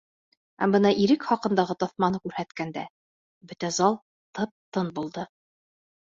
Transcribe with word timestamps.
Ә 0.65 0.67
бына 0.75 0.91
Ирек 1.01 1.25
хаҡындағы 1.31 1.75
таҫманы 1.83 2.21
күрһәткәндә 2.23 2.85
бөтә 3.51 3.69
зал 3.75 3.97
тып-тын 4.39 4.89
булды. 4.97 5.27